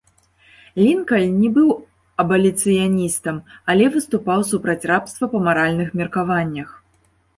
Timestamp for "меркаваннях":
6.01-6.69